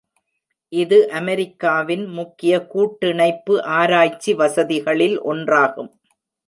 இது 0.73 0.97
அமெரிக்காவின் 1.11 2.05
முக்கிய 2.11 2.53
கூட்டிணைப்பு 2.65 3.55
ஆராய்ச்சி 3.77 4.33
வசதிகளில் 4.33 5.17
ஒன்றாகும். 5.23 5.91